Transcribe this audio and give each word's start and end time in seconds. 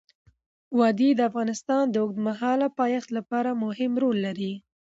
وادي 0.77 1.09
د 1.15 1.19
افغانستان 1.29 1.83
د 1.89 1.95
اوږدمهاله 2.03 2.67
پایښت 2.79 3.09
لپاره 3.17 3.59
مهم 3.63 3.91
رول 4.03 4.17
لري. 4.27 4.53